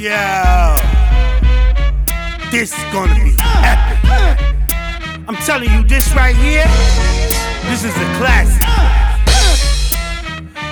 [0.00, 0.16] Yo,
[2.50, 4.00] this is gonna be epic.
[5.28, 6.64] I'm telling you, this right here,
[7.68, 8.64] this is a classic.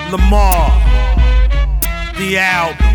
[0.09, 0.73] Lamar,
[2.17, 2.87] the album.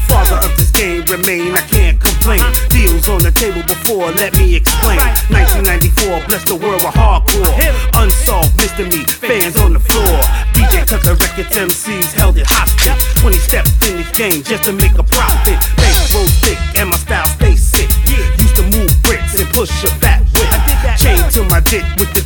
[0.07, 2.39] Father of this game, remain, I can't complain.
[2.71, 4.95] Deals on the table before, let me explain.
[5.27, 7.51] 1994, bless the world with hardcore.
[7.99, 10.23] Unsolved mystery, fans on the floor.
[10.55, 12.95] DJ cut the records, MCs held it hostage.
[13.19, 15.59] 20 steps in this game just to make a profit.
[15.75, 17.91] Bass roll thick, and my style stay sick.
[18.39, 20.47] Used to move bricks and push a fat whip.
[20.95, 22.22] Chain to my dick with the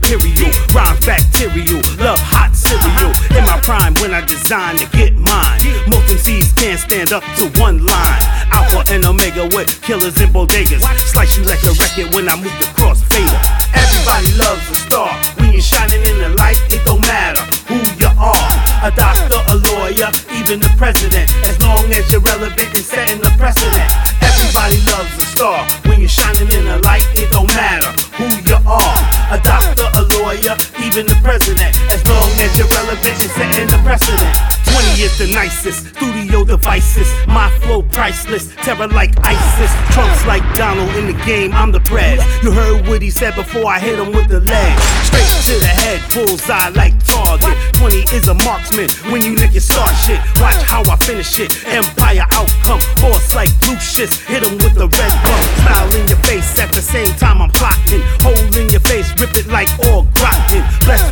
[0.00, 0.50] Imperial.
[0.72, 3.12] Rhymes bacterial, love hot cereal.
[3.36, 5.60] In my prime when I design to get mine.
[5.86, 8.22] Most MCs can't stand up to one line.
[8.50, 10.80] Alpha and Omega with killers and bodegas.
[10.98, 13.40] Slice you like a record when I move the crossfader.
[13.76, 15.12] Everybody loves a star.
[15.36, 18.50] When you're shining in the light, it don't matter who you are.
[18.82, 21.28] A doctor, a lawyer, even the president.
[21.44, 23.90] As long as you're relevant and setting the precedent.
[24.24, 25.60] Everybody loves a star.
[25.84, 27.99] When you're shining in the light, it don't matter
[30.30, 31.74] lawyer, even the president.
[31.90, 34.60] As long as you're relevant and setting the precedent.
[34.70, 35.94] 20 is the nicest.
[35.96, 38.54] Studio devices, my flow priceless.
[38.62, 39.72] Terror like ISIS.
[39.92, 42.22] Trunks like Donald in the game, I'm the prez.
[42.42, 44.78] You heard what he said before I hit him with the leg.
[45.02, 47.56] Straight to the head, bullseye like target.
[47.74, 50.20] 20 is a marksman when you niggas start shit.
[50.40, 51.50] Watch how I finish it.
[51.66, 54.20] Empire outcome, force like Lucious.
[54.30, 55.44] Hit him with the red bump.
[55.60, 58.02] Style in your face at the same time I'm plotting.
[58.22, 60.06] Hole in your face, rip it like all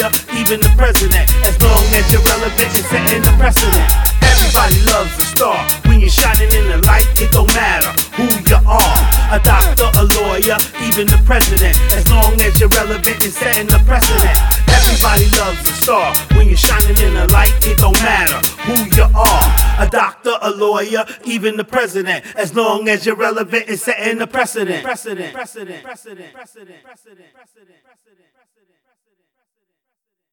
[0.00, 0.08] a
[0.38, 1.28] even the president.
[1.44, 3.90] As long as you're relevant and setting the precedent.
[4.22, 5.58] Everybody loves a star.
[5.88, 8.98] When you're shining in the light, it don't matter who you are.
[9.32, 11.76] A doctor, a lawyer, even the president.
[11.92, 14.36] As long as you're relevant and setting the precedent.
[14.68, 16.14] Everybody loves a star.
[16.36, 19.46] When you're shining in the light, it don't matter who you are.
[19.78, 22.24] A doctor, a lawyer, even the president.
[22.36, 24.82] As long as you're relevant and setting the precedent.
[24.82, 25.32] Precedent.
[25.32, 25.82] Precedent.
[25.82, 26.32] Precedent.
[26.32, 26.82] Precedent.
[26.84, 27.32] Precedent.
[27.34, 27.34] Precedent.
[27.34, 28.22] Precedent.